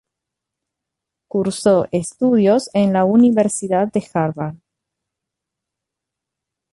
[1.27, 4.55] Cursó estudios en la Universidad de Harvard.